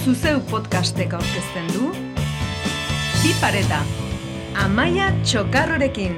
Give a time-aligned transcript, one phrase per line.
[0.00, 1.90] zuzeu podcastek aurkezten du
[3.20, 3.82] Bi pareta,
[4.56, 6.16] Amaia Txokarrorekin.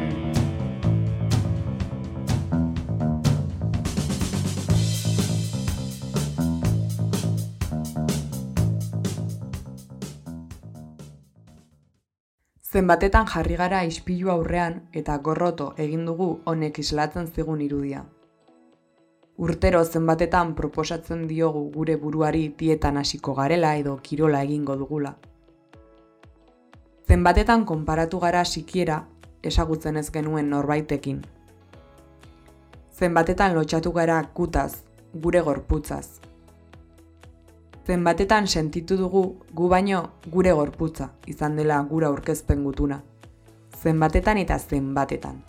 [12.63, 18.07] Zenbatetan jarri gara ispilu aurrean eta gorroto egin dugu honek islatzen zigun irudia.
[19.37, 25.17] Urtero zenbatetan proposatzen diogu gure buruari dietan hasiko garela edo kirola egingo dugula.
[27.09, 29.07] Zenbatetan konparatu gara sikiera
[29.43, 31.23] esagutzen ez genuen norbaitekin.
[32.93, 34.85] Zenbatetan lotxatu gara kutaz,
[35.15, 36.21] gure gorputzaz.
[37.87, 39.25] Zenbatetan sentitu dugu
[39.55, 43.03] gu baino gure gorputza izan dela gura aurkezpen gutuna.
[43.83, 45.43] Zenbatetan eta zenbatetan.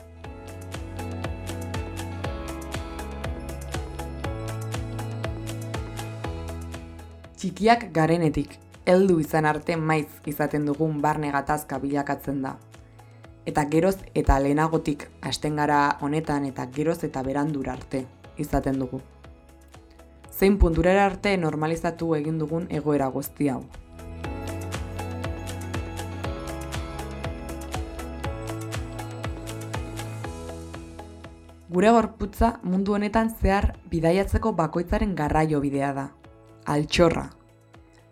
[7.43, 8.53] Txikiak garenetik,
[8.87, 12.53] heldu izan arte maiz izaten dugun barne gatazka bilakatzen da.
[13.51, 18.05] Eta geroz eta lehenagotik hasten gara honetan eta geroz eta berandura arte
[18.45, 19.01] izaten dugu.
[20.31, 23.59] Zein punturera arte normalizatu egin dugun egoera guzti hau.
[31.67, 36.11] Gure gorputza mundu honetan zehar bidaiatzeko bakoitzaren garraio bidea da.
[36.65, 37.25] Altxorra.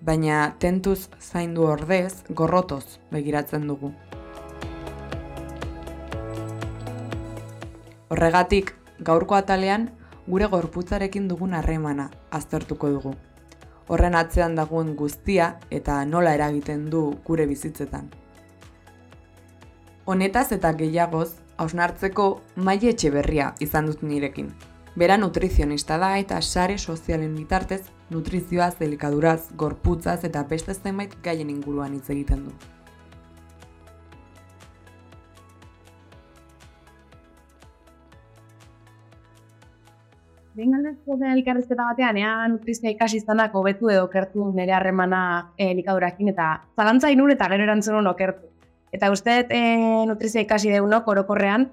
[0.03, 3.94] Baina tentuz zaindu ordez, gorrotoz begiratzen dugu.
[8.11, 9.85] Horregatik, gaurko atalean,
[10.27, 13.13] gure gorputzarekin dugun harremana aztertuko dugu.
[13.88, 18.11] Horren atzean dagoen guztia eta nola eragiten du gure bizitzetan.
[20.05, 24.52] Honetaz eta gehiagoz, hausnartzeko maile etxe berria izan dut nirekin.
[24.94, 31.94] Bera nutrizionista da eta sare sozialen bitartez nutrizioaz, delikaduraz, gorputzaz eta beste zenbait gaien inguruan
[31.95, 32.52] hitz egiten du.
[40.59, 45.22] Behin galdezko da elkarrezketa batean, ea nutrizia ikasi izanak hobetu edo okertu nire harremana
[45.56, 48.50] e, elikadurakin, eta zalantza inun eta gero erantzun okertu.
[48.91, 49.62] Eta uste e,
[50.09, 51.69] nutrizia ikasi deunok orokorrean,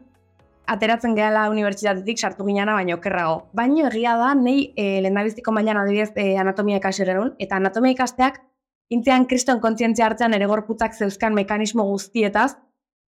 [0.68, 3.48] ateratzen gehala unibertsitatetik sartu ginana baino okerrago.
[3.56, 8.40] Baino egia da, nei e, lehendabiztiko mailan adibidez e, anatomia ikasi ererun, eta anatomia ikasteak
[8.94, 12.54] intzean kriston kontzientzia hartzean ere gorputzak zeuzkan mekanismo guztietaz,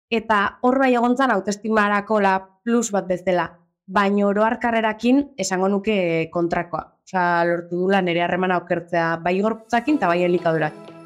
[0.10, 3.50] eta hor bai egontzan autoestimarako la plus bat bezala
[3.88, 6.84] baino oroar karrerakin esango nuke kontrakoa.
[7.08, 10.97] Osa, lortu dula nire harremana okertzea bai gorputzakin eta bai elikadurak.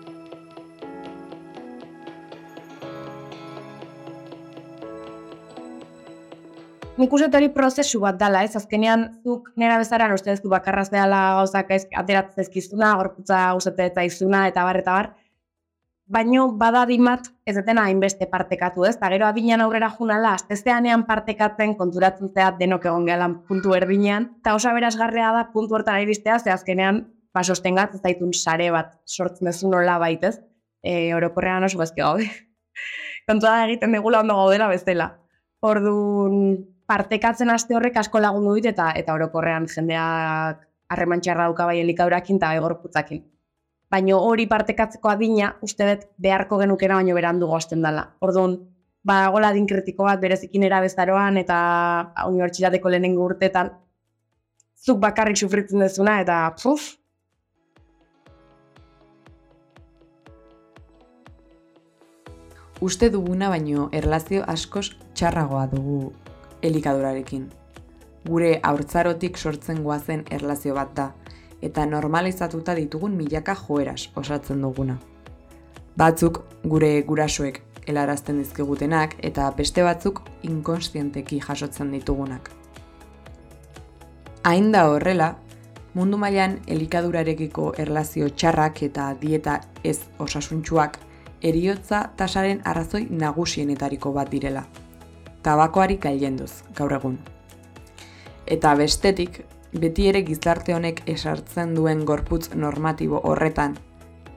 [6.99, 8.51] Nik uste hori prozesu bat dala, ez?
[8.59, 13.85] Azkenean, zuk nera bezaran uste ez du bakarraz dela gauzak ez, ateratzen ezkizuna, gorputza guzete
[13.87, 15.09] eta izuna, eta bar, eta bar.
[16.11, 21.77] Baino bada dimat ez detena hainbeste partekatu ez, eta gero adinean aurrera junala, aztesteanean partekatzen
[21.79, 26.51] konturatzen zea denok egon gehalan puntu erdinean, eta osa berazgarrea da puntu hortara iristea, ze
[26.51, 30.35] azkenean ba, sostengat ez daitun sare bat sortzen dezu nola baitez,
[30.83, 32.27] e, orokorrean oso bezke gaude.
[33.31, 35.13] Kontua egiten degula ondo gaudela bezala.
[35.61, 42.39] Orduan, partekatzen aste horrek asko lagundu dit eta eta orokorrean jendeak harremantxarra dauka bai elikaurakin
[42.41, 43.21] eta egorputzakin.
[43.91, 48.05] Baino hori partekatzeko adina, uste dut beharko genukena baino berandu goazten dela.
[48.27, 48.57] Orduan,
[49.07, 51.59] badagola adin kritiko bat berezikin erabezaroan eta
[52.27, 53.71] unibertsitateko lehenengo urtetan
[54.85, 56.97] zuk bakarrik sufritzen dezuna eta puf,
[62.81, 65.99] Uste duguna baino erlazio askoz txarragoa dugu
[66.61, 67.49] elikadurarekin.
[68.27, 71.11] Gure haurtzarotik sortzen goazen erlazio bat da,
[71.61, 74.97] eta normalizatuta ditugun milaka joeras osatzen duguna.
[75.97, 82.51] Batzuk gure gurasoek helarazten dizkigutenak eta beste batzuk inkonstienteki jasotzen ditugunak.
[84.43, 85.35] Hain da horrela,
[85.93, 90.97] mundu mailan elikadurarekiko erlazio txarrak eta dieta ez osasuntxuak
[91.41, 94.63] eriotza tasaren arrazoi nagusienetariko bat direla.
[95.41, 97.17] Tabakoari gailenduz, gaur egun.
[98.45, 99.39] Eta bestetik,
[99.73, 103.77] beti ere gizarte honek esartzen duen gorputz normatibo horretan,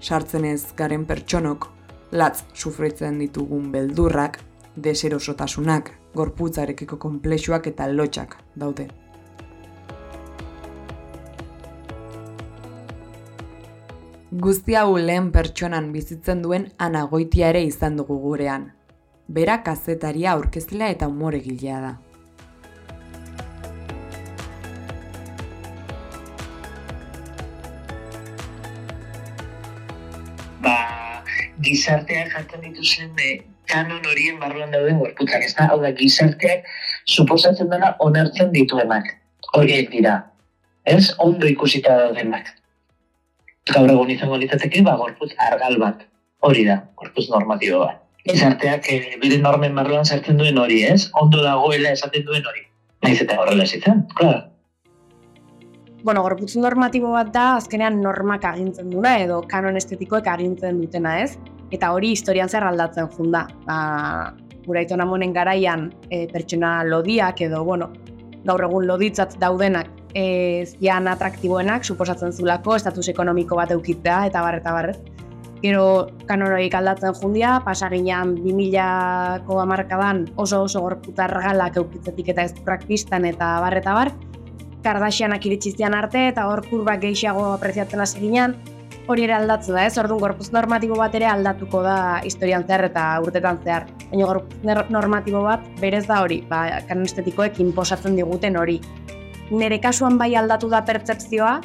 [0.00, 1.68] sartzen ez garen pertsonok,
[2.12, 4.38] latz sufritzen ditugun beldurrak,
[4.76, 8.86] deserosotasunak, gorputzarekiko konplexuak eta lotxak daude.
[14.44, 18.72] Guzti hau lehen pertsonan bizitzen duen anagoitia ere izan dugu gurean.
[19.28, 21.94] Bera kazetaria aurkezlea eta umoregilea da.
[31.64, 33.30] gizarteak jartzen dituzen e,
[33.70, 35.68] kanon horien barruan dauden gorputzak, ez da?
[35.72, 36.68] Hau da, gizarteak
[37.16, 39.10] suposatzen dena onartzen dituenak.
[39.56, 40.18] Horiek dira.
[40.84, 41.14] Ez?
[41.24, 42.50] Ondo ikusita daudenak.
[43.72, 46.04] Gaur egun izango litzateke, ba, gorputz argal bat.
[46.44, 48.03] Hori da, gorputz normatibo bat.
[48.24, 51.10] Gizarteak e, bere normen barruan sartzen duen hori, ez?
[51.20, 52.66] Ondo dagoela esaten duen hori.
[53.04, 54.46] Naiz eta horrela zitzen, klar.
[56.04, 61.36] Bueno, gorputz normatibo bat da, azkenean normak agintzen duna, edo kanon estetikoek agintzen dutena, ez?
[61.74, 63.46] eta hori historian zer aldatzen junda.
[63.66, 64.34] Ba,
[64.64, 67.90] gura monen garaian e, pertsona lodiak edo, bueno,
[68.44, 74.60] gaur egun loditzat daudenak e, zian atraktiboenak, suposatzen zulako, estatus ekonomiko bat eukitzea, eta bar,
[74.62, 74.92] eta bar.
[75.64, 83.24] Gero kanoroik aldatzen jundia, pasaginan 2000ko amarkadan oso oso gorputar galak eukitzetik eta ez praktistan
[83.24, 84.10] eta bar, eta bar.
[84.84, 88.58] Kardasianak iritsizian arte eta hor kurbak gehiago apreziatzen hasi ginen,
[89.08, 89.96] hori ere aldatu da, ez?
[90.00, 91.96] Orduan gorpuz normatibo bat ere aldatuko da
[92.28, 93.88] historian zehar eta urtetan zehar.
[94.10, 98.82] Baina gorpuz normatibo bat berez da hori, ba, kanon estetikoek inposatzen diguten hori.
[99.48, 101.60] Nere kasuan bai aldatu da pertsepzioa,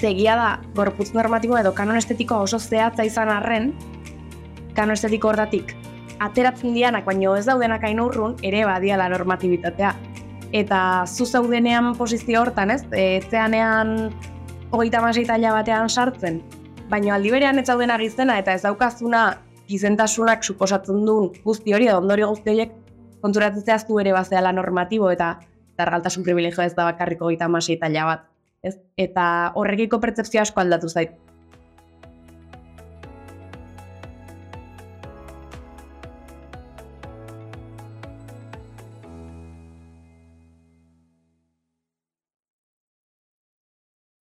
[0.00, 3.72] zegia da gorputz normatibo edo kanon estetikoa oso zehatza izan arren,
[4.74, 5.74] kanon estetiko hordatik
[6.20, 9.94] ateratzen dianak, baino ez daudenak hain urrun, ere badiala normatibitatea.
[10.52, 12.82] Eta zu zaudenean posizio hortan, ez?
[12.92, 14.10] E, zeanean
[14.70, 16.40] hogeita maseitaila batean sartzen,
[16.90, 19.22] baina aldi berean ez zauden agizena eta ez daukazuna
[19.70, 22.74] gizentasunak suposatzen duen guzti hori, edo ondori guzti horiek
[23.22, 25.36] konturatzen zehaztu ere bazeala normatibo eta
[25.78, 28.26] dargaltasun privilegio ez da bakarriko gita masi eta bat.
[28.62, 28.74] Ez?
[29.00, 29.24] Eta
[29.56, 31.16] horrekiko pertsepzio asko aldatu zait.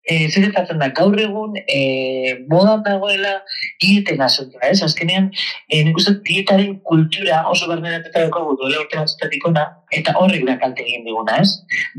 [0.10, 1.80] E, zer da, gaur egun e,
[2.50, 3.36] modan dagoela
[3.82, 4.82] dieten asuntua, ez?
[4.84, 5.30] Azkenean,
[5.70, 10.58] e, nik uste dietaren kultura oso barnerateta dugu duela urte batzutatik ona, eta horrek da
[10.64, 11.54] kalte egin diguna, ez?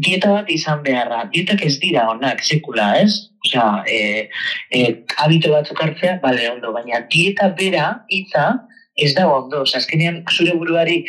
[0.07, 3.31] Dieta bat izan beharra, dietak ez dira onak, sekula, ez?
[3.47, 4.27] Osea, e,
[4.75, 4.83] e,
[5.23, 8.51] habito batzuk hartzea, bale, ondo, baina dieta bera, hitza,
[9.01, 11.05] ez da ondo, azkenean zure buruari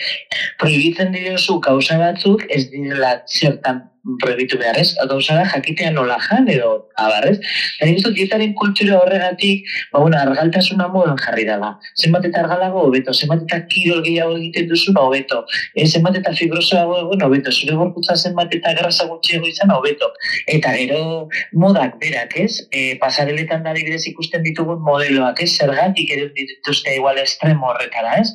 [0.62, 3.90] prohibitzen dira kausa batzuk, ez dira zertan
[4.22, 7.38] proibitu behar ez, gauza da jakitea nola jan edo abarrez.
[7.80, 11.74] Eta nik dietaren kultura horregatik, ba, bueno, argaltasuna modan jarri dela.
[12.02, 15.44] Zenbat eta argalago, hobeto, zenbat eta kirol gehiago egiten duzu, hobeto.
[15.76, 17.52] E, zenbat eta fibrosoago egon, hobeto.
[17.52, 20.10] Zure gorputza zenbat eta grasa gutxiago izan, hobeto.
[20.48, 26.96] Eta gero modak berak ez, e, pasareletan da ikusten ditugun modeloak ez, zergatik edo dituzte
[26.96, 28.30] igual estremo horretara ez.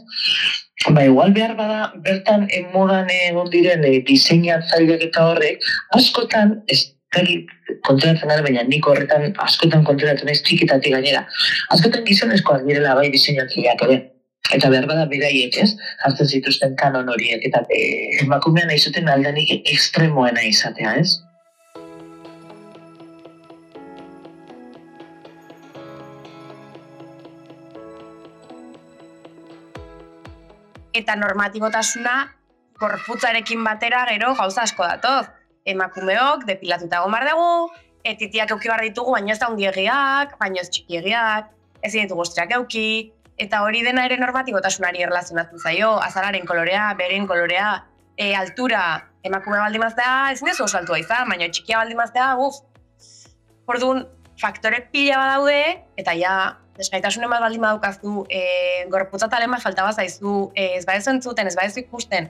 [0.85, 2.45] Ba, igual behar bada, bertan
[2.75, 5.65] modan egon diren e, diseinatzaileak eta horrek,
[5.97, 6.93] askotan, ez
[7.87, 11.25] konturatzen gara, baina nik horretan askotan konturatzen ez txikitatik gainera.
[11.73, 14.03] Askotan gizonezkoak direla bai diseinatzaileak ere.
[14.55, 15.73] Eta behar bada beraiek ez,
[16.05, 17.81] jartzen zituzten kanon horiek, eta e,
[18.23, 21.17] emakumean nahi aldanik ekstremoena izatea ez.
[30.97, 32.17] Eta normatibotasuna
[32.81, 35.27] korputzarekin batera gero gauza asko datoz.
[35.67, 37.73] Emakumeok, depilatuta gomar dugu,
[38.07, 41.49] etitiak euki bar ditugu, baina ez da hundiegiak, baina ez txikiegiak,
[41.83, 43.13] ez ditugu ostriak euki,
[43.43, 47.73] eta hori dena ere normatibotasunari erlazionatzen zaio, azalaren kolorea, beren kolorea,
[48.17, 48.83] e, altura,
[49.27, 52.63] emakume baldin maztea, ez nezu oso altua izan, baina txikia baldin maztea, uf.
[53.67, 54.05] Orduan,
[54.41, 55.61] faktore pila badaude,
[55.97, 58.43] eta ja, desgaitasunen bat baldin badukaztu, e,
[58.93, 62.29] gorputza talen bat falta zaizu, e, ez badezu entzuten, ez badezu ikusten,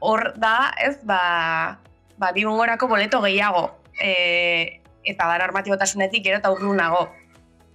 [0.00, 1.78] hor da, ez, ba,
[2.18, 7.06] ba bi boleto gehiago, e, eta da normatibotasunetik gero eta urrunago.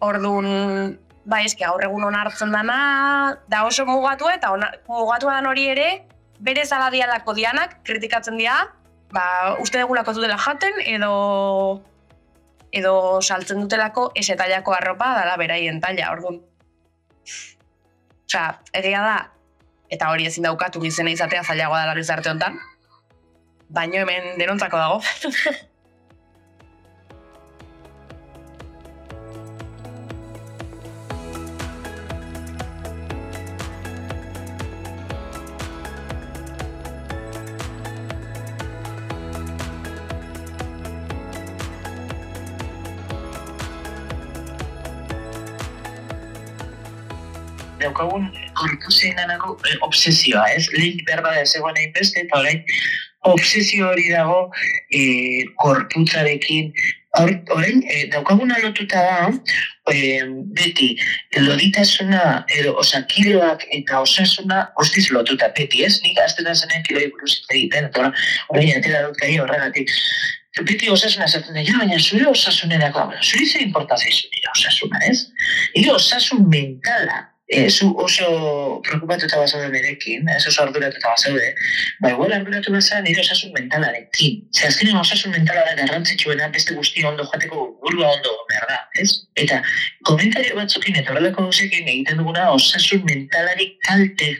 [0.01, 5.67] Orduan, ba, eski, gaur egun onartzen dana, da oso mugatu eta ona, mugatu dan hori
[5.71, 6.03] ere,
[6.39, 8.65] bere zaladialako dianak, kritikatzen dira,
[9.13, 11.81] ba, uste degulako dutela jaten, edo
[12.71, 16.39] edo saltzen dutelako esetaiako arropa dala beraien taila, orduan.
[18.27, 18.45] Osea,
[18.79, 19.15] egia da,
[19.91, 22.59] eta hori ezin daukatu gizena izatea zailagoa dela gizarte honetan,
[23.69, 25.01] baino hemen denontzako dago.
[47.83, 50.67] daukagun korpuzen ganako eh, obsesioa, ez?
[50.77, 52.63] Lehen berba da zegoen egin beste, eta orain
[53.29, 54.49] obsesio hori dago
[54.89, 56.73] e, korputzarekin,
[57.19, 59.31] Horrein, e, daukaguna lotuta da,
[59.91, 60.21] e,
[60.55, 60.93] beti,
[61.43, 65.97] loditasuna, edo osakiloak eta osasuna guztiz lotuta, beti ez?
[66.05, 68.13] Nik azten da zenen kiloi buruz egiten, eta
[68.47, 69.91] horrein, atera dut gai horregatik.
[70.63, 75.25] Beti osasuna esaten da, baina zure osasunerako, zure ze importazio zure osasuna, ez?
[75.75, 81.49] Ire osasun mentala, e, zu oso preocupatuta bazaude berekin, ez oso arduratuta bazaude,
[81.99, 84.37] ba, igual arduratu bazan nire osasun mentalarekin.
[84.55, 89.09] Zer, azkenean osasun mentala da garrantzitsuena beste guzti ondo joateko burua ondo behar da, ez?
[89.43, 89.59] Eta
[90.07, 94.31] komentario batzukin eta horrelako gauzekin egiten duguna osasun mentalari kalte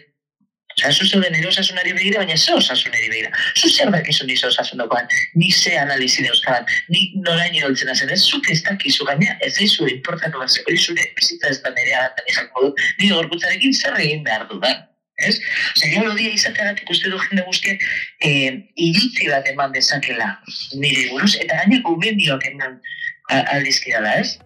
[0.77, 3.31] Osa, zu zeu osasunari begira, baina ze osasunari begira.
[3.55, 8.49] Zu zer dakizun dizo osasundokoan, ni ze analizi dauzkadan, ni noraino doltzen azen, ez zuk
[8.49, 12.67] ez dakizu gaina, ez daizu importantu bat zeko, zure bizitza ez da nerea, eta nizako
[12.67, 14.73] dut, ni gorputzarekin zer egin behar du da.
[15.21, 15.35] Ez?
[15.75, 17.83] Osa, gero lodia izateagatik uste du jende guztiak
[18.25, 20.31] eh, iritzi bat eman dezakela
[20.73, 22.79] nire buruz, eta gaina gomendioak eman
[23.31, 24.39] aldizkidala, ez?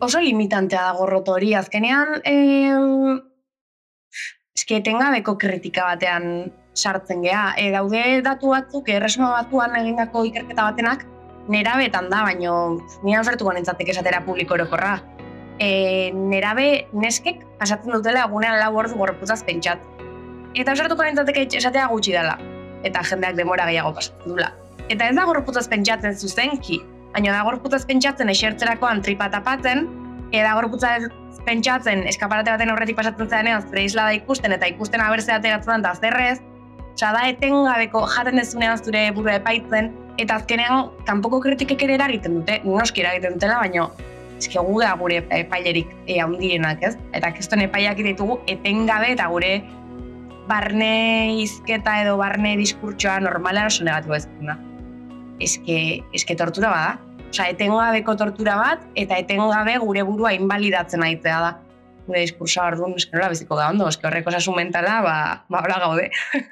[0.00, 1.54] Oso limitantea da gorroto hori.
[1.54, 3.20] Azkenean, eh,
[4.56, 7.52] eski etengabeko kritika batean sartzen gea.
[7.56, 11.04] E, daude datu batzuk, erresuma batuan egindako ikerketa batenak,
[11.52, 12.54] nerabetan da, baino
[13.04, 14.96] nian ofertuko nintzatek esatera publiko orokorra.
[15.58, 19.80] E, nerabe neskek pasatzen dutela egunean lau ordu gorpuzaz pentsat.
[20.56, 22.36] Eta ofertuko nintzateke esatea gutxi dela.
[22.84, 24.52] Eta jendeak demora gehiago pasatzen dula.
[24.88, 26.82] Eta ez da gorpuzaz pentsatzen zuzenki,
[27.16, 29.86] baina da gorputaz pentsatzen esertzerakoan tripa tapatzen,
[30.36, 31.06] eda gorputaz
[31.46, 35.94] pentsatzen eskaparate baten horretik pasatzen zenean zure isla da ikusten eta ikusten abertze ateratzen da
[35.96, 36.42] zerrez,
[36.92, 39.88] oza, da etengabeko jaten dezunean zure buru epaitzen,
[40.20, 43.88] eta azkenean kanpoko kritikek ere eragiten dute, noski eragiten dutela, baina
[44.36, 46.94] eski gu da gure epailerik e, handienak, ez?
[47.16, 49.54] Eta keston epaiak ditugu etengabe eta gure
[50.50, 50.92] barne
[51.40, 54.28] izketa edo barne diskurtsoa normala oso negatibo ez.
[55.40, 55.78] Eske,
[56.16, 61.54] eske tortura bada, Osa, etengabeko tortura bat, eta etengabe gure burua inbalidatzen aitzea da.
[62.06, 65.16] Gure diskursa hor duen, eske nola biziko da ondo, eske horreko osasun mentala, ba,
[65.50, 66.10] ba hola gaude.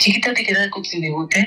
[0.00, 1.42] Txikitatik edakutzi digute,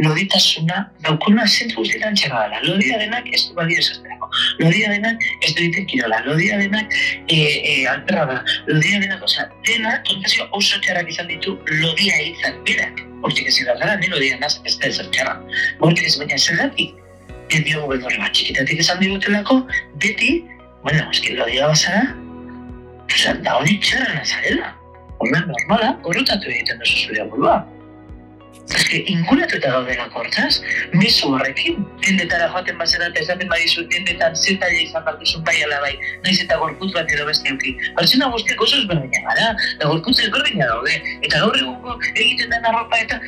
[0.00, 2.60] loditasuna, daukuna zentru guztietan txera dela.
[2.64, 4.30] Lodia denak ez du badio esazterako.
[4.62, 6.22] Lodia denak ez du egiten kirola.
[6.26, 6.96] Lodia denak
[7.28, 8.38] e, e, alperra da.
[8.70, 13.04] Lodia denak, oza, dena, tontazio oso txarrak izan ditu lodia izan berak.
[13.20, 14.98] Hortik ez gara, ni lodia naz ez da ez.
[15.84, 16.96] Hortik ez baina zergatik,
[17.56, 19.62] diogu beldorri bat txikitatik esan digutelako,
[20.02, 20.44] beti,
[20.84, 22.04] bueno, eski lo dio bazara,
[23.14, 24.74] esan da hori txarra nazarela.
[25.18, 27.56] Horren normala, horretatu egiten duzu zure burua.
[28.68, 30.60] Eske, ingunatu eta gaudela kortaz,
[30.92, 35.94] mesu horrekin, tendetara joaten bazera eta esaten badizu tendetan zetaila izan bat duzun bai bai,
[36.24, 37.74] naiz eta gorputz bat edo beste euki.
[37.96, 39.50] Pertsona guztiak oso ezberdina gara,
[39.80, 43.20] da gorputz ezberdina daude, eta gaur egungo egiten den arropa eta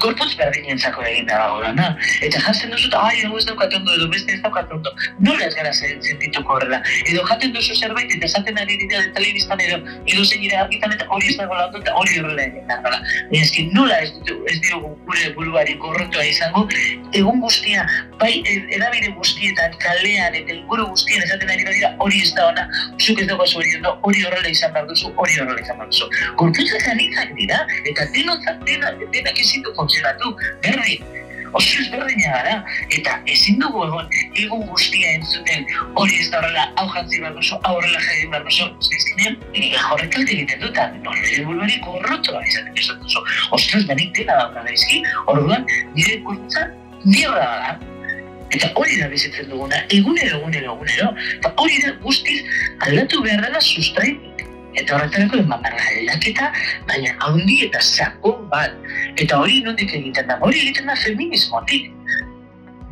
[0.00, 1.96] gorputz berdinen egin da dago na?
[2.20, 4.92] Eta jatzen duzu, ai, hau ez daukat ondo, edo beste ez daukat ondo.
[5.18, 6.82] Nola ez gara sentituko horrela.
[7.06, 11.06] Edo jaten duzu zerbait, eta esaten ari dira de edo, edo zein ira argitan, eta
[11.08, 12.80] hori ez dago lan eta hori horrela egin da.
[12.84, 13.00] Nola,
[13.32, 14.12] ez nola ez,
[14.52, 16.66] ez diogu gure buruari gorrotua izango,
[17.16, 17.86] egun guztia,
[18.20, 18.32] bai
[18.76, 22.66] edabide guztietan, kalean, eta inguru guztien esaten ari dira, hori ez da ona,
[23.00, 26.10] zuk ez dago hori ondo, hori horrela izan behar duzu, hori horrela izan behar duzu.
[26.36, 30.34] Gorputzak anitzak dira, eta denontzak denak, denak ezitu funtzionatu,
[30.64, 31.08] berdin,
[31.52, 32.54] oso ezberdina gara,
[32.96, 34.08] eta ezin dugu egon,
[34.38, 35.66] egun guztia entzuten,
[35.98, 39.84] hori ez da horrela, hau jantzi behar duzu, hau horrela jari behar duzu, ezkinean, nire
[39.90, 43.24] horrek alde egiten dut, nire buruari gorrotoa izaten ez duzu,
[43.58, 46.68] ostras, banik dena dauka da izki, orduan, nire kurtza,
[47.04, 47.78] nire da,
[48.50, 52.40] Eta hori da bizitzen duguna, egunero, egunero, egunero, eta hori da guztiz
[52.82, 54.29] aldatu behar dela sustraitu
[54.74, 56.50] eta horretarako eman barra aldaketa,
[56.90, 58.76] baina haundi eta sakon bat.
[59.16, 61.90] Eta hori nondik egiten da, hori egiten da feminismotik.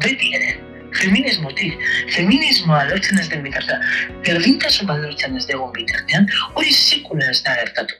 [0.02, 0.56] Beti ere,
[0.98, 1.86] feminismotik.
[2.16, 3.86] Feminismoa lortzen ez den bitartean,
[4.26, 7.98] berdintasun bat lortzen ez dugun bitartean, hori sekula ez da gertatu.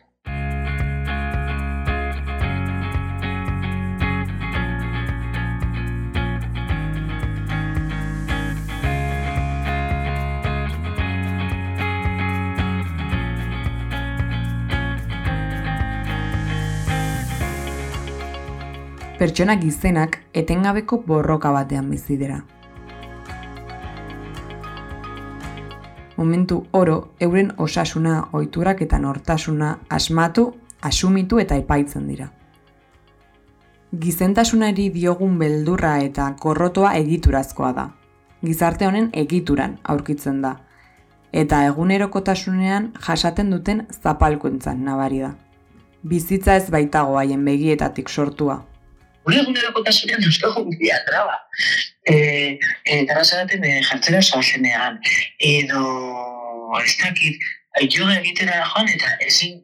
[19.18, 22.38] Pertsonak izenak etengabeko borroka batean bizi dira.
[26.16, 32.30] Momentu oro, euren osasuna, ohiturak eta nortasuna asmatu, asumitu eta epaitzen dira.
[33.90, 37.90] Gizentasunari diogun beldurra eta korrotoa egiturazkoa da.
[38.42, 40.52] gizarte honen egituran aurkitzen da,
[41.32, 45.34] eta egunerokotasunean jasaten duten zapalkuntzan nabari da.
[46.02, 48.67] Bizitza ez baitago haien begietatik sortua.
[49.28, 51.36] Gure egunerokotasunean euskago bidea traba.
[52.08, 52.14] E,
[52.88, 54.96] e, dara zeraten e, jartzera zoazenean,
[55.44, 55.82] edo
[56.80, 57.48] ez dakit,
[57.92, 59.58] yoga egitera joan eta ezin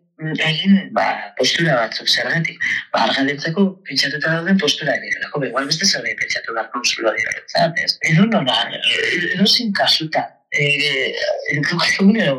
[0.44, 1.06] egin ba,
[1.38, 2.60] postura batzuk zergatik.
[2.92, 5.24] Ba, argalentzako pentsatuta dauden postura egin.
[5.48, 7.32] igual beste zerbait pentsatu da konsulo dira.
[8.10, 8.58] Edo nola,
[9.32, 12.34] edo zin kasuta, Egunero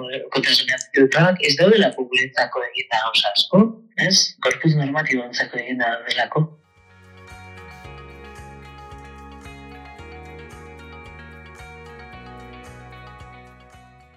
[1.44, 3.64] ez daudela guretzako egin da gauza asko,
[3.98, 4.36] ez?
[4.46, 6.46] Korpuz normatibo egin da delako.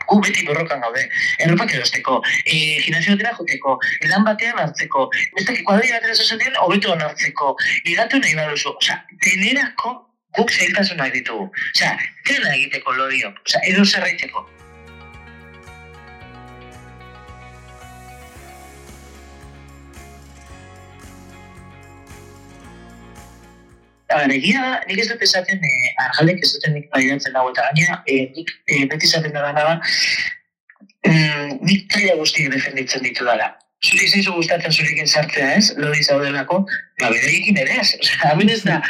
[0.08, 1.04] Gu beti borrokan gaude.
[1.44, 6.96] Erropak erosteko, e, gimnasio batera joteko, edan batean hartzeko, ez dakik kuadri batera zozatzen, hobeto
[6.96, 7.54] hartzeko,
[7.86, 8.76] ligatu nahi baduzu.
[8.82, 9.96] Osa, tenerako
[10.38, 11.48] guk zailtasunak ditugu.
[11.74, 11.96] Osea,
[12.28, 14.46] dena egiteko lodio, osea, edo zerraiteko.
[24.18, 27.68] Gara, egia da, nik ez dut esaten eh, argalek ez duten nik baidatzen dago eta
[27.70, 29.78] gaina, eh, nik eh, beti esaten da gana
[31.06, 33.52] mm, nik taila guztiak defenditzen ditu dara.
[33.78, 36.64] Zuri zeizu gustatzen zurekin sartzea ez, lodi zaudelako,
[36.98, 37.92] ba, bederekin ere ez.
[38.00, 38.80] Osea, hemen ez da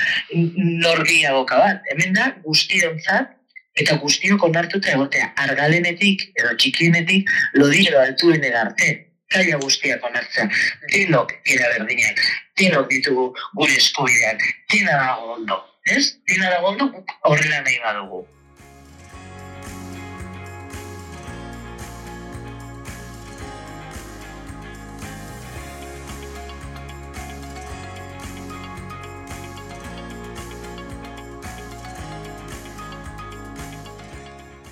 [0.87, 1.82] norgiagoka bat.
[1.92, 3.35] Hemen da guztionzat
[3.78, 7.28] eta guztiok onartuta egotea argalenetik edo txikienetik
[7.61, 8.88] lodiro altuen arte
[9.32, 10.49] zaila guztiak onartzea.
[10.92, 12.25] Denok era berdinak,
[12.61, 14.42] denok ditugu gure eskubideak,
[14.73, 16.16] dena dago ondo, ez?
[16.28, 16.90] Dena dago ondo
[17.28, 18.25] horrela nahi badugu.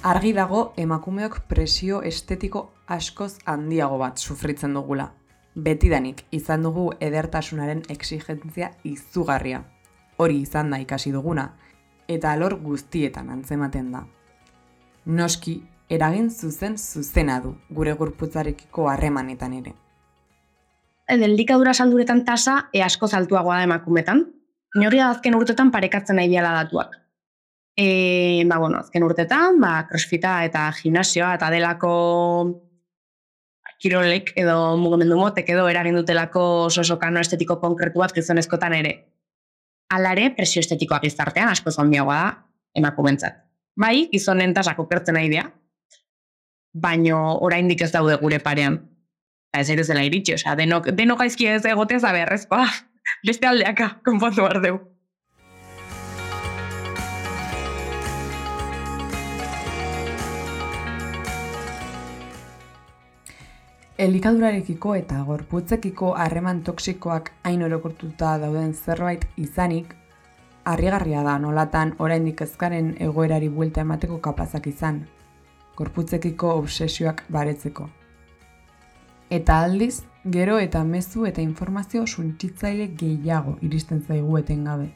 [0.06, 5.10] Argi dago emakumeok presio estetiko askoz handiago bat sufritzen dugula.
[5.54, 9.62] Betidanik izan dugu edertasunaren exigentzia izugarria.
[10.18, 11.50] Hori izan da ikasi duguna,
[12.08, 14.04] eta alor guztietan antzematen da.
[15.06, 19.74] Noski, eragin zuzen zuzena du gure gurputzarekiko harremanetan ere.
[21.06, 24.24] Delikadura salduretan tasa e asko altuagoa da emakumetan.
[24.74, 26.96] Noria azken urtetan parekatzen nahi diala datuak.
[27.76, 31.92] E, ba, bueno, azken urtetan, ba, crossfita eta gimnasioa eta delako
[33.82, 38.94] kirolek edo mugimendu motek edo eragin dutelako oso kano estetiko konkretu bat gizonezkotan ere.
[39.94, 42.32] Alare, presio estetikoak izartean, asko zondiagoa da,
[42.74, 43.38] emakumentzat.
[43.78, 45.44] Bai, gizonen tasako pertzen nahi dira,
[46.74, 48.80] baino oraindik ez daude gure parean.
[49.52, 52.66] Eta ez ere zela iritsi, osea, denok, denok aizki ez egotea zabearrezkoa.
[53.26, 54.80] Beste aldeaka, konpontu behar dugu.
[63.96, 69.94] Elikadurarekiko eta gorputzekiko harreman toksikoak hain orokortuta dauden zerbait izanik,
[70.68, 75.00] harrigarria da nolatan oraindik ezkaren egoerari buelta emateko kapazak izan,
[75.80, 77.88] gorputzekiko obsesioak baretzeko.
[79.30, 80.02] Eta aldiz,
[80.38, 84.90] gero eta mezu eta informazio suntzitzaile gehiago iristen zaigu gabe.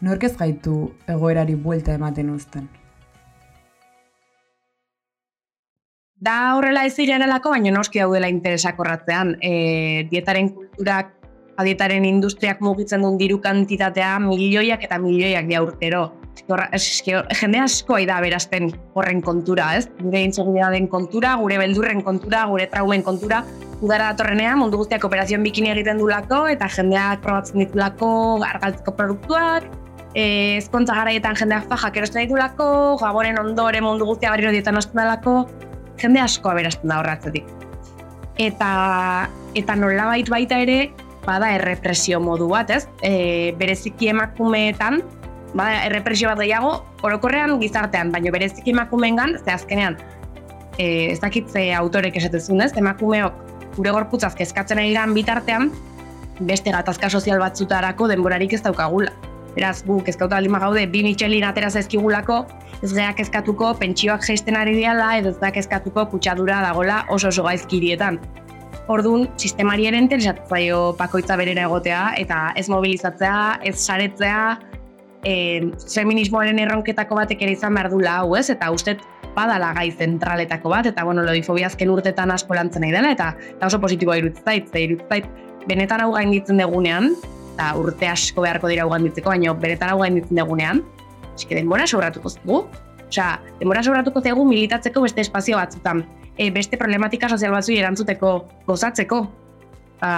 [0.00, 2.68] Nork ez gaitu egoerari buelta ematen uzten.
[6.20, 9.36] Da horrela ez irarelako, baina noski daudela interesak horratzean.
[9.38, 11.12] E, dietaren kulturak,
[11.62, 16.08] dietaren industriak mugitzen duen diru kantitatea milioiak eta milioiak dia urtero.
[16.48, 19.88] jende asko da berazten horren kontura, ez?
[20.00, 23.44] Gure den kontura, gure beldurren kontura, gure traumen kontura.
[23.80, 29.64] Udara datorrenean, mundu guztiak operazioan bikini egiten dulako, eta jendeak probatzen ditulako argaltzeko produktuak,
[30.14, 34.98] e, ezkontza garaietan jendeak fajak erosten ditulako, gaboren ondore mundu guztia barriro dietan osten
[36.00, 37.46] jende asko aberazten da horratzetik.
[38.38, 38.70] Eta,
[39.58, 40.90] eta nolabait baita ere,
[41.26, 42.86] bada errepresio modu bat, ez?
[43.02, 45.02] E, bereziki emakumeetan,
[45.58, 49.98] bada errepresio bat gehiago, orokorrean gizartean, baina bereziki emakumeengan, ze azkenean,
[50.78, 52.72] e, ez dakitze autorek esatezun, ez?
[52.78, 53.44] Emakumeok
[53.76, 55.70] gure gorputzaz kezkatzen egiran bitartean,
[56.40, 59.12] beste gatazka sozial batzutarako denborarik ez daukagula.
[59.56, 62.44] Beraz, gu, kezkauta alima gaude, bi mitxelin atera zaizkigulako,
[62.82, 67.44] ez geha kezkatuko pentsioak geisten ari diala, edo ez da kezkatuko kutsadura dagola oso oso
[67.46, 68.20] gaizkirietan.
[68.88, 74.42] Orduan, sistemari ere interesatzaio pakoitza berera egotea, eta ez mobilizatzea, ez saretzea,
[75.26, 75.34] e,
[75.92, 79.02] feminismoaren erronketako batek ere izan behar du hau ez, eta ustet
[79.36, 83.66] badala gai zentraletako bat, eta bueno, lodifobia azken urtetan asko lantzen nahi dela, eta, eta
[83.66, 85.26] oso positiboa irutzait, ze irutzait,
[85.68, 87.12] benetan hau gainditzen degunean,
[87.54, 90.82] eta urte asko beharko dira hau gainditzeko, baina benetan hau gainditzen degunean,
[91.38, 92.60] eske denbora sobratuko zaigu.
[93.08, 96.04] Osea, denbora sobratuko zaigu militatzeko beste espazio batzutan,
[96.36, 98.32] e, beste problematika sozial batzu erantzuteko
[98.66, 99.22] gozatzeko.
[100.02, 100.12] Ba,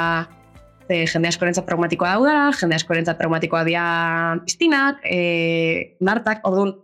[0.91, 3.85] ze jende askorentzat traumatikoa dauda, jende askorentzat traumatikoa dira
[4.45, 6.75] piztinak, e, nartak, orduan,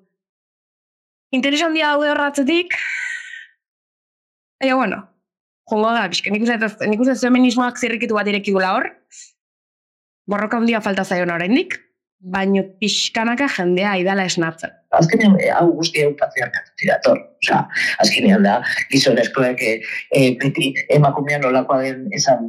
[1.35, 2.79] interes handia daude horratzetik,
[4.61, 5.01] Baina, bueno,
[5.69, 8.89] jongo da, pixka, nik uste, nik uste feminismoak zirrikitu bat irekidu hor,
[10.27, 11.77] borroka handia falta zaion oraindik,
[12.21, 14.73] baino pixkanaka jendea idala esnatzen.
[14.97, 17.19] Azkenean, eh, hau guzti hau patriarkatu dator.
[17.45, 17.59] Osa,
[18.03, 18.57] azkenean da,
[18.91, 19.73] gizonezkoek e,
[20.17, 22.49] e, beti emakumean nolakoa den esan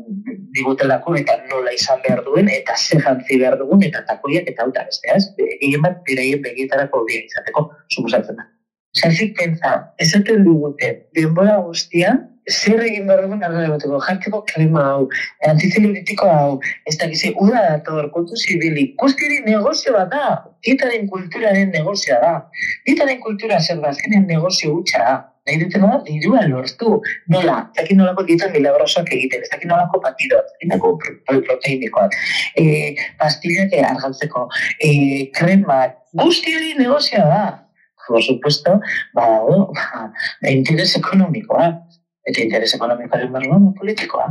[0.56, 4.86] digutelako eta nola izan behar duen eta zer jantzi behar dugun eta takoiak eta hauta
[4.88, 5.49] beste, ez?
[5.60, 8.47] Egin bat, beraien begietarako bia izateko, suposatzen da.
[8.97, 15.08] Zazik pentsa, esaten digute, denbora guztian, zer egin behar dugun arra egoteko, jarteko klima hau,
[15.50, 17.08] antizelulitiko hau, ez da
[17.44, 20.28] ura dator, kontu zibili, guztiri negozio bat da,
[20.64, 22.36] dietaren kulturaren negozioa da.
[22.88, 25.18] Dietaren kultura zer da, azkenean negozio hutsa da.
[25.48, 26.98] Nahi duten da, dirua lortu.
[27.32, 32.18] Nola, ez dakit nolako dietan milagrosoak egiten, ez dakit nolako patidoak, ez dakit proteinikoak,
[32.60, 32.66] e,
[33.22, 34.48] pastillak argaltzeko,
[34.84, 34.92] e,
[35.38, 37.46] kremak, guztiri negozioa da
[38.08, 38.80] por supuesto,
[39.14, 40.12] badago, ba,
[40.50, 41.87] interes ekonomikoa.
[42.28, 44.28] Eta interes ekonomikoaren barruan politikoa.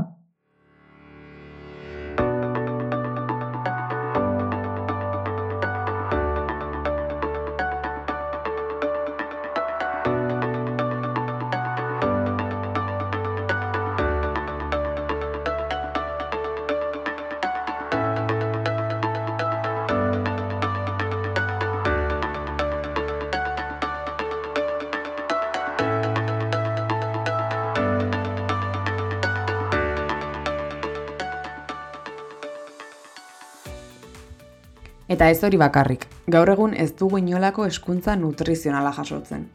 [35.16, 39.46] Eta ez hori bakarrik, gaur egun ez dugu inolako eskuntza nutrizionala jasotzen.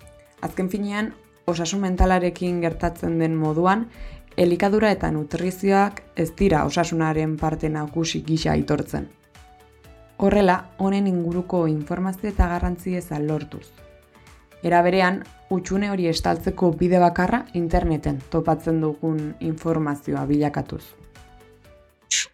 [0.48, 1.12] Azken finean,
[1.46, 3.84] osasun mentalarekin gertatzen den moduan,
[4.42, 9.06] elikadura eta nutrizioak ez dira osasunaren parte nagusi gisa aitortzen.
[10.18, 13.68] Horrela, honen inguruko informazio eta garrantzi ezan lortuz.
[14.64, 15.22] Era berean,
[15.54, 20.82] utxune hori estaltzeko bide bakarra interneten topatzen dugun informazioa bilakatuz.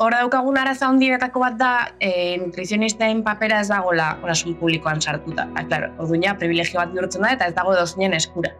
[0.02, 5.46] Hor daukagun araza hondietako bat da, e, nutrizionistaen papera ez dagoela orasun publikoan sartuta.
[5.54, 8.54] Ha, ah, klaro, orduina, privilegio bat bihurtzen da eta ez dago dozinen eskura.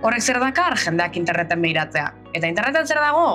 [0.00, 2.06] Horrek zer dakar, jendeak interneten behiratzea.
[2.32, 3.26] Eta interneten zer dago?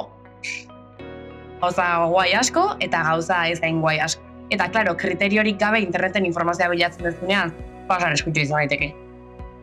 [1.61, 4.25] Gauza guai asko eta gauza ez da guai asko.
[4.53, 7.53] Eta, klaro, kriteriorik gabe interneten informazioa bilatzen dezunean,
[7.89, 8.91] pasar eskutxo izan daiteke.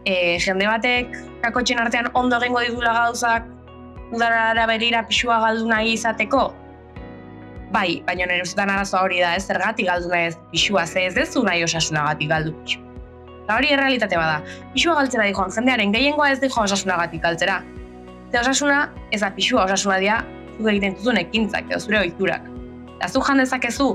[0.07, 3.47] E, jende batek, kakotxen artean ondo egingo ditula gauzak,
[4.15, 6.49] udara berira pixua galdu nahi izateko,
[7.73, 11.15] Bai, baina nire ustetan arazoa hori da, ez zergatik galdu nahi ez pixua, ze ez
[11.17, 12.81] dezu nahi osasunagatik galdu pixu.
[13.43, 14.43] Eta hori errealitate bada,
[14.75, 17.63] pixua galtzera dihoan, jendearen gehiengoa ez dihoa osasunagatik galtzera.
[18.31, 20.19] Ze osasuna, ez da pixua osasuna dia,
[20.59, 22.51] zuk egiten duzun ekintzak, edo zure oiturak.
[22.99, 23.89] Eta zu jandezakezu,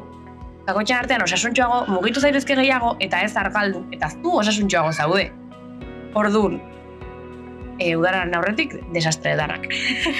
[0.65, 5.27] zakotxean artean osasuntxoago, mugitu zaitezke gehiago, eta ez argaldu, eta zu osasuntxoago zaude.
[6.17, 6.57] Orduan,
[7.77, 9.69] e, udaran aurretik desastre edanak.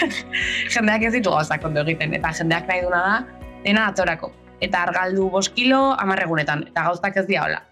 [0.74, 4.34] jendeak ez ditu gauzak ondo egiten, eta jendeak nahi duna da, dena atorako.
[4.62, 7.64] Eta argaldu boskilo amarregunetan, eta gauztak ez dira hola.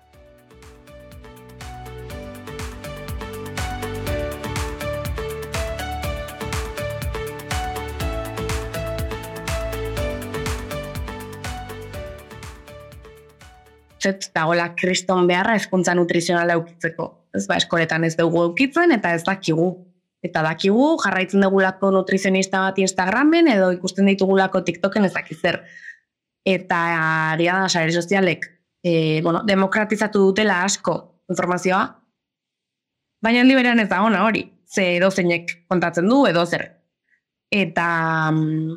[14.05, 17.07] Zet, dagoela kriston beharra eskuntza nutrizionala eukitzeko.
[17.33, 19.71] Ez ba, eskoretan ez dugu eukitzen eta ez dakigu.
[20.25, 25.61] Eta dakigu jarraitzen dugulako nutrizionista bat Instagramen edo ikusten ditugulako TikToken ez dakizzer
[26.45, 26.79] eta
[27.33, 28.45] aria da sare sozialek
[28.85, 30.95] e, bueno, demokratizatu dutela asko
[31.33, 31.81] informazioa,
[33.25, 36.67] baina handi berean ez da ona hori, ze edo zeinek kontatzen du edo zer.
[37.49, 37.87] Eta
[38.29, 38.75] um,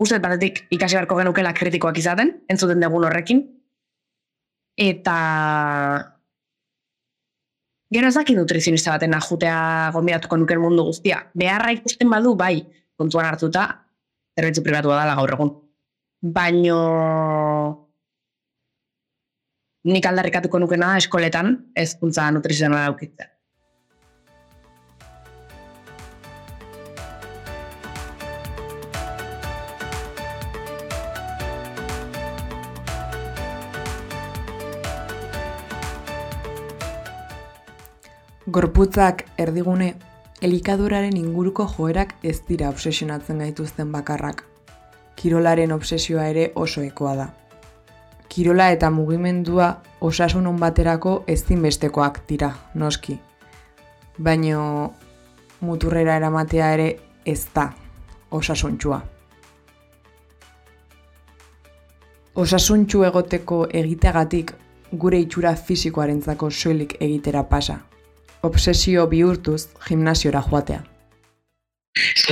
[0.00, 3.46] uste batetik ikasi beharko genukela kritikoak izaten, entzuten dugun horrekin,
[4.76, 5.16] eta
[7.94, 11.24] gero ezaki nutrizionista baten ajutea gombiatuko nuken mundu guztia.
[11.34, 12.62] Beharra ikusten badu, bai,
[12.96, 13.66] kontuan hartuta,
[14.38, 15.52] zerbitzu privatua dela gaur egun
[16.20, 16.78] baino
[19.88, 23.29] nik aldarrikatuko nukena eskoletan ezkuntza nutrizionala aukitzea.
[38.50, 39.94] Gorputzak erdigune,
[40.42, 44.46] elikaduraren inguruko joerak ez dira obsesionatzen gaituzten bakarrak
[45.20, 47.26] kirolaren obsesioa ere oso ekoa da.
[48.30, 49.68] Kirola eta mugimendua
[50.00, 53.18] osasun on baterako ezinbestekoak dira, noski.
[54.18, 54.62] Baino
[55.60, 56.88] muturrera eramatea ere
[57.26, 57.66] ez da
[58.30, 59.00] osasuntxua.
[62.40, 64.54] Osasuntxu egoteko egiteagatik
[64.92, 67.80] gure itxura fisikoarentzako soilik egitera pasa.
[68.42, 70.84] Obsesio bihurtuz gimnasiora joatea.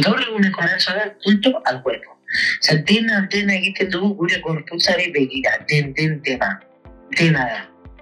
[0.05, 2.15] Gaur eguneko arazoa da kulto al cuerpo.
[2.63, 6.55] Osa, dena, dena egiten dugu gure gorputzari begira, den, den, dena.
[7.19, 7.59] Dena da.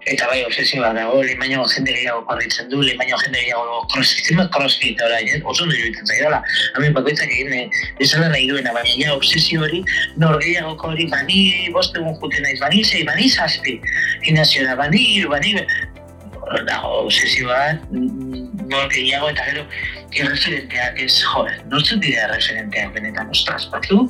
[0.06, 5.18] Eta bai, obsesioa dago, lehimaino jende gehiago korritzen du, lehimaino jende gehiago crossfit, crossfit, ora,
[5.18, 5.40] eh?
[5.42, 6.38] oso ondo iruditzen zaidala.
[6.76, 7.64] Hemen bakoitzak egin, eh,
[7.98, 9.82] bezala nahi duena, baina ja obsesio hori,
[10.22, 11.40] nor gehiago hori, bani
[11.74, 13.80] boste egun juten naiz, bani zei, bani zazpi,
[14.22, 15.58] gimnasioa, bani iru, bani...
[16.46, 19.64] Dago, obsesioa, nor gehiago, eta gero,
[20.16, 24.04] erreferenteak ez, jo, nortzen dira erreferenteak benetan, ostras, batzu,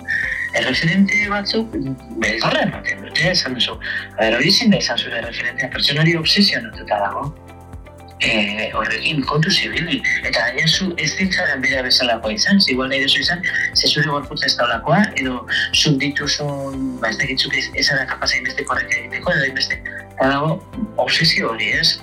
[0.61, 1.75] erreferente batzuk
[2.23, 3.77] beldorra ematen dute, esan duzu.
[4.21, 7.27] Ber, hori zin da izan zure erreferentea, pertsonari obsesionatuta dago.
[8.25, 13.21] E, horrekin kontu zibili, eta gaina zu ez dintzaren bidea bezalakoa izan, zigual nahi duzu
[13.21, 13.45] izan,
[13.75, 15.43] ze zure gorputza ez daulakoa, edo
[15.75, 19.83] zuk dituzun, ba ez dakitzuk ez, ez ara kapasa inbeste korrek egiteko, edo inbeste,
[20.15, 20.57] eta dago
[21.05, 21.99] obsesio hori, ez?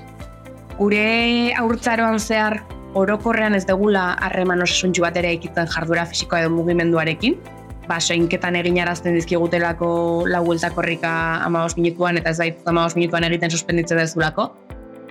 [0.78, 2.64] Gure aurtzaroan zehar
[2.98, 7.38] orokorrean ez degula harreman osasuntxu bat ere ikitzen jardura fisikoa edo mugimenduarekin.
[7.88, 9.88] Ba, soinketan egin arazten dizkigutelako
[10.32, 14.54] lau bueltak horrika amagos minutuan eta ez bait amagos minutuan egiten suspenditze dezulako.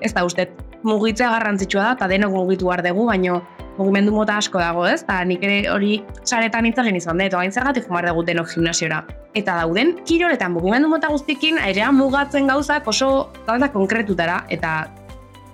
[0.01, 0.49] Ez da, uste,
[0.83, 3.43] mugitzea garrantzitsua da, eta denok mugitu behar dugu, baino
[3.77, 5.03] mugimendu mota asko dago, ez?
[5.03, 9.03] Eta nik ere hori saretan hitz egin izan dut, hain zergatik jumar dugu denok gimnasiora.
[9.39, 14.91] Eta dauden, kiroletan mugimendu mota guztikin, airean mugatzen gauzak oso gauza konkretutara, eta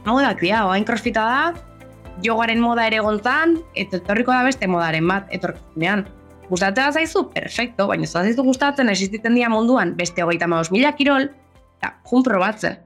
[0.07, 1.69] moda dia, oain crossfita da,
[2.25, 6.07] jogaren moda ere gontzan, eta etorriko da beste modaren bat, etorkizunean.
[6.49, 11.29] Gustatzen zaizu, perfecto, baina ez zaizu gustatzen existitzen dira munduan beste hogeita maus mila kirol,
[11.79, 12.79] eta jun probatzen.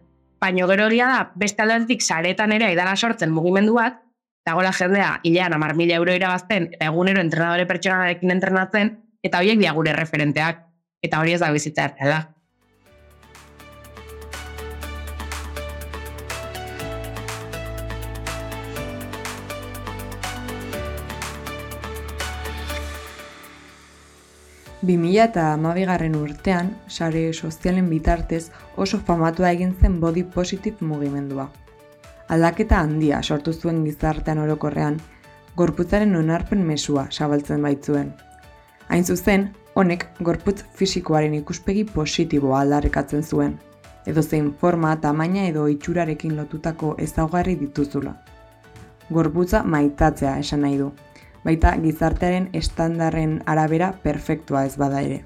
[0.42, 4.00] Baina gero hori da, beste aldetik saretan ere aidana sortzen mugimendu bat,
[4.42, 9.60] eta gola jendea hilean amar mila euro irabazten, eta egunero entrenadore pertsonalarekin entrenatzen, eta horiek
[9.62, 10.64] dia gure referenteak,
[11.02, 12.24] eta hori ez da bizitza erreala.
[24.82, 31.48] 2000 eta amabigarren urtean, sare sozialen bitartez oso famatua egin zen body positive mugimendua.
[32.28, 34.98] Aldaketa handia sortu zuen gizartean orokorrean,
[35.56, 38.12] gorputzaren onarpen mesua zabaltzen baitzuen.
[38.88, 43.54] Hain zuzen, honek gorputz fisikoaren ikuspegi positiboa aldarrekatzen zuen,
[44.06, 48.16] edo zein forma, tamaina edo itxurarekin lotutako ezaugarri dituzula.
[49.12, 50.90] Gorputza maitatzea esan nahi du,
[51.44, 55.22] baita gizartearen estandarren arabera perfektua ez bada ere.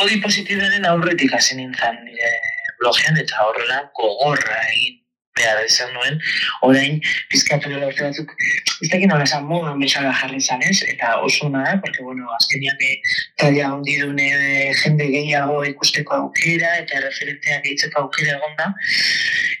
[0.00, 2.30] Body positibaren aurretik hasi nintzen nire
[2.80, 4.99] blogean eta horrela gogorra egin
[5.40, 6.18] behar izan nuen,
[6.68, 7.00] orain
[7.32, 8.34] pizkatu dela urte batzuk,
[8.84, 12.84] ez dakit nola esan modan bezala jarri zanez, eta oso da, porque bueno, azkeniak
[13.40, 14.28] talia hondi dune
[14.82, 18.70] jende gehiago ikusteko aukera, eta referenteak eitzeko aukera egon da,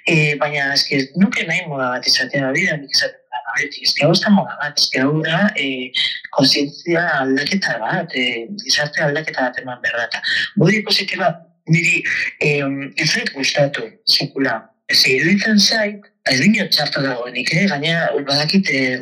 [0.06, 3.18] e, baina eski nuke nahi moda bat izatea da bida, nik izatea
[3.58, 5.90] Beti, ez hau da moda bat, ez hau da e,
[6.36, 10.22] konsientzia aldaketa bat, e, gizarte aldaketa bat eman da.
[10.56, 11.32] Bodi positiba
[11.68, 12.02] niri
[12.40, 12.50] e,
[12.96, 17.66] ez zait gustatu, sekula, Ez iruditzen zait, ez dino txartu dagoenik, eh?
[17.70, 18.98] gaina badakit eh,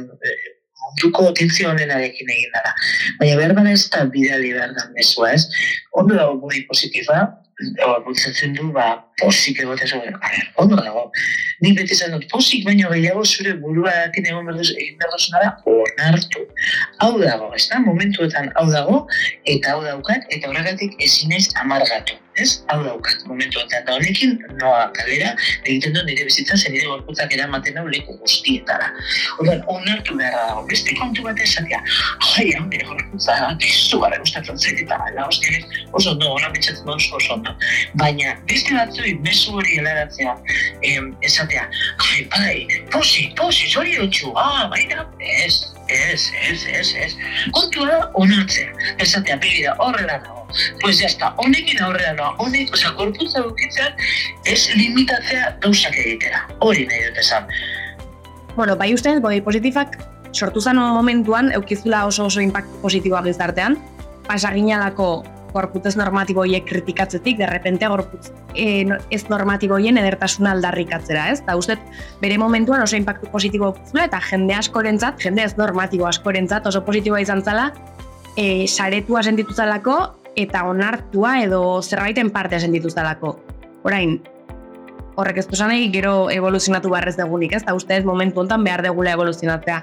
[0.84, 2.72] munduko tentzio honenarekin egin dara.
[3.20, 5.44] Baina bada ez da bidali behar da mesua, ez?
[5.92, 7.26] Ondo dago budi positiba,
[7.58, 8.84] Ewa, bultzatzen du, ba,
[9.18, 10.14] posik egote zuen,
[10.62, 11.08] ondo dago.
[11.64, 16.44] Nik beti zen dut, posik baino gehiago zure burua egon berduz, egin berduzuna da, onartu.
[17.02, 19.00] Hau dago, ez da, momentuetan hau dago,
[19.56, 22.14] eta hau daukat, eta horregatik ezin ez amargatu.
[22.38, 22.62] Ez?
[22.70, 25.32] Hau daukat, momentuetan da honekin, noa kalera,
[25.64, 28.90] egiten du nire bizitza, zen nire gorputzak eramaten hau leku guztietara.
[29.42, 31.80] Ordan, onartu behar dago, beste kontu bat esatia,
[32.28, 37.16] jai, hau nire gorputza, dizu gara gustatzen zen, eta ala, oso ondo, hona bitzatzen oso
[37.18, 37.56] oso ondo.
[38.02, 40.36] Baina, beste batzui, mesu hori helaratzea,
[40.92, 41.66] em, esatea,
[42.06, 45.08] ai, bai, posi, posi, zori dutxu, ah, baina,
[45.42, 47.16] ez, ez, ez, ez, ez.
[47.52, 50.46] Kontua da, onartzea, esatea, begira, horrela dago.
[50.80, 53.98] Pues ya está, honekin aurrera noa, honek, osea, korputza dukitzen,
[54.48, 56.46] ez limitatzea gauzak egitera.
[56.64, 57.50] Hori nahi dut esan.
[58.56, 59.98] Bueno, bai ustez, body positifak
[60.32, 63.76] sortu zen momentuan, eukizula oso oso impactu positiboa gizartean,
[64.26, 71.28] pasa ginalako gorputz ez normatibo hiek kritikatzetik, derrepente gorputz e, ez normatibo hien edertasuna aldarrikatzera,
[71.32, 71.40] ez?
[71.40, 71.78] Eta uste,
[72.22, 77.22] bere momentuan oso impactu positibo zula, eta jende askorentzat, jende ez normatibo askorentzat oso positiboa
[77.24, 77.70] izan zala,
[78.36, 79.98] e, saretua sentituzalako
[80.38, 83.34] eta onartua edo zerbaiten parte sentituzalako.
[83.88, 84.18] Orain,
[85.18, 87.62] horrek ez nahi gero evoluzionatu barrez degunik, ez?
[87.64, 89.80] Eta uste momentu hontan behar degula evoluzionatzea.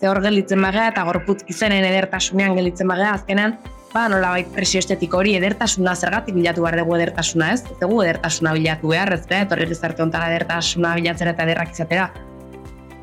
[0.00, 3.56] Ze hor gelitzen bagea eta gorputz gizenen edertasunean gelitzen bagea, azkenan,
[3.94, 8.00] ba, nola bai presio estetiko hori edertasuna zergatik bilatu behar dugu edertasuna ez, ez dugu
[8.02, 12.08] edertasuna bilatu behar, ez da, etorri gizarte ontara edertasuna bilatzera eta ederrak izatera.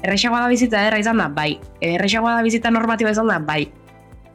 [0.02, 1.54] Errexagoa da bizitza ederra izan da, bai.
[1.86, 3.64] Errexagoa da bizitza normatiba izan da, bai.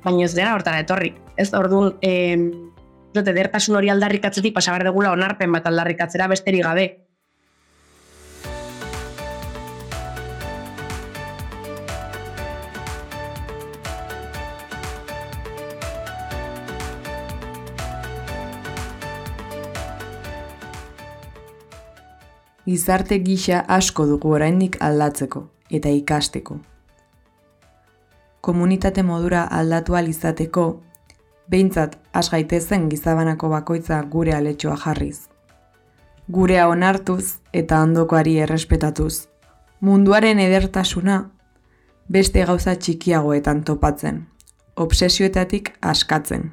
[0.05, 1.13] Baina ez dira hortara etorri.
[1.37, 2.39] Ez orduan, eh,
[3.17, 6.87] edertasun hori aldarrikatzetik pasabar degula onarpen bat aldarrikatzera besterik gabe.
[22.67, 26.59] Gizarte gisa asko dugu oraindik aldatzeko eta ikasteko.
[28.41, 30.83] Komunitate modura aldatu izateko,
[31.49, 35.29] behintzat has gaitezen gizabanako bakoitza gure aletxoa jarriz.
[36.29, 39.29] Gurea onartuz eta ondokoari errespetatuz.
[39.81, 41.31] Munduaren edertasuna
[42.09, 44.27] beste gauza txikiagoetan topatzen,
[44.77, 46.53] obsesioetatik askatzen.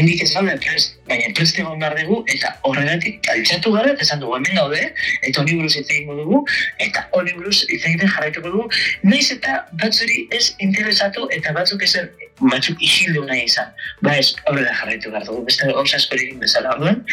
[0.00, 4.20] Oraindik ez gaude prest, baina prest egon behar dugu, eta horregatik altxatu gara, eta esan
[4.22, 4.80] dugu hemen gaude,
[5.28, 6.40] eta honi buruz hitz egingo dugu,
[6.80, 8.68] eta honi buruz hitz egiten jarraituko dugu,
[9.04, 12.08] naiz eta batzuri ez interesatu, eta batzuk ezen
[12.40, 13.68] batzuk isildu nahi izan.
[14.00, 17.04] Ba ez, horrela jarraitu behar dugu, beste gauza asko egin bezala orduen,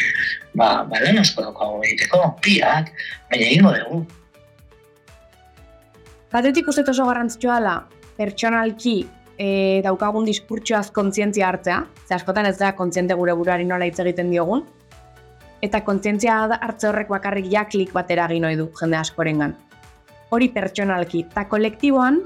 [0.55, 2.93] ba, ba lan asko dago egiteko, piak,
[3.33, 4.01] baina egingo dugu.
[6.31, 7.77] Batetik uste oso garrantzitsua dela,
[8.17, 8.97] pertsonalki
[9.37, 14.31] e, daukagun diskurtsoaz kontzientzia hartzea, ze askotan ez da kontziente gure buruari nola hitz egiten
[14.33, 14.65] diogun,
[15.61, 19.55] eta kontzientzia hartze horrek bakarrik jaklik batera egin du jende askorengan.
[20.29, 22.21] Hori pertsonalki, eta kolektiboan,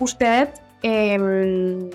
[0.00, 1.90] uste dut, em,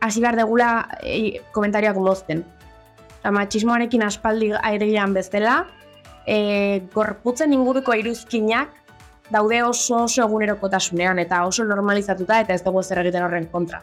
[0.00, 2.44] hasi behar degula e, komentarioak mozten.
[3.20, 5.66] Eta matxismoarekin aspaldi airean bezala,
[6.26, 8.79] e, gorputzen inguruko iruzkinak
[9.30, 13.82] daude oso oso egunerokotasunean eta oso normalizatuta eta ez dugu zer egiten horren kontra.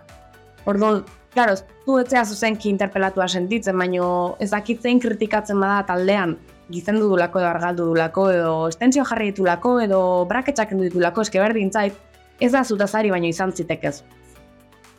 [0.68, 6.36] Orduan, claro, zu etzea zuzenki interpelatua sentitzen, baino ez dakitzein kritikatzen bada taldean
[6.68, 11.72] gizendu dudulako edo argaldu dudulako edo estensio jarri ditulako edo braketxak endu ditulako eske berdin
[11.72, 11.96] zait,
[12.40, 14.02] ez da zutazari baino izan zitekez.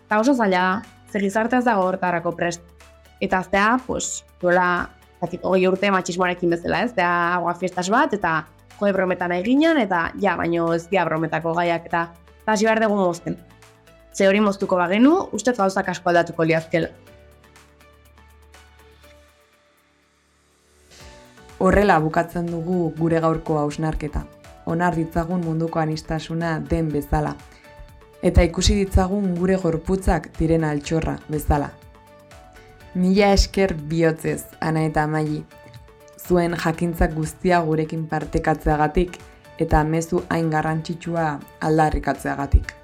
[0.06, 0.82] Eta oso zaila
[1.12, 2.62] zer gizarte ez dago hortarako prest.
[3.20, 4.88] Eta aztea, pues, duela,
[5.20, 8.46] hogei urte matxismoarekin bezala ez, da, agua fiestas bat, eta
[8.80, 12.08] jode brometan eginan, eta ja, baino ez dia brometako gaiak, eta
[12.46, 13.36] hasi behar dugu mozten.
[14.14, 16.88] Ze hori moztuko bagenu, uste gauzak asko aldatuko liazkela.
[21.58, 24.24] Horrela bukatzen dugu gure gaurko hausnarketa.
[24.66, 27.34] Onar ditzagun munduko anistasuna den bezala.
[28.22, 31.72] Eta ikusi ditzagun gure gorputzak diren altxorra bezala.
[32.94, 35.42] Mila esker bihotzez, ana eta maili,
[36.28, 39.16] zuen jakintzak guztia gurekin partekatzeagatik
[39.58, 41.28] eta mezu hain garrantzitsua
[41.68, 42.74] aldarrikatzeagatik.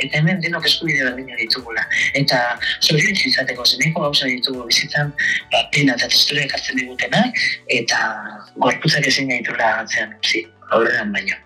[0.00, 1.84] Eta hemen denok eskubide berdina ditugula.
[2.16, 2.38] Eta
[2.80, 5.12] zorion izateko zeneko gauza ditugu bizitzan,
[5.52, 7.44] ba, pena eta testura ekartzen digutenak,
[7.76, 8.00] eta
[8.64, 11.36] gorputzak ezin gaitula atzean, zi, aurrean baino.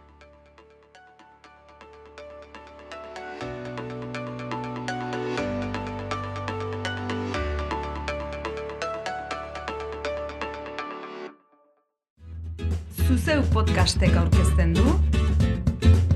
[13.06, 14.84] Zuzeu podcastek aurkezten du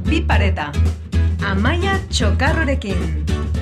[0.09, 0.71] Bi pareta,
[1.45, 3.58] Amaia Txokarrorekin.